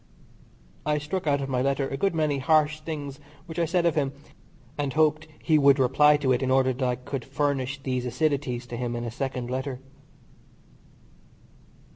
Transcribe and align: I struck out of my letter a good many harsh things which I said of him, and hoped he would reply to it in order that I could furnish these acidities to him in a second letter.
I 0.83 0.97
struck 0.97 1.27
out 1.27 1.41
of 1.41 1.49
my 1.49 1.61
letter 1.61 1.87
a 1.87 1.95
good 1.95 2.15
many 2.15 2.39
harsh 2.39 2.79
things 2.79 3.19
which 3.45 3.59
I 3.59 3.65
said 3.65 3.85
of 3.85 3.93
him, 3.93 4.13
and 4.75 4.93
hoped 4.93 5.27
he 5.43 5.59
would 5.59 5.77
reply 5.77 6.17
to 6.17 6.31
it 6.31 6.41
in 6.41 6.49
order 6.49 6.73
that 6.73 6.83
I 6.89 6.95
could 6.95 7.23
furnish 7.23 7.79
these 7.83 8.07
acidities 8.07 8.65
to 8.69 8.77
him 8.77 8.95
in 8.95 9.03
a 9.03 9.11
second 9.11 9.51
letter. 9.51 9.79